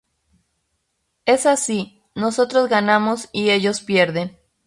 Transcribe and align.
Es 1.27 1.45
así: 1.45 2.01
nosotros 2.15 2.67
ganamos 2.67 3.29
y 3.33 3.51
ellos 3.51 3.81
pierden. 3.81 4.35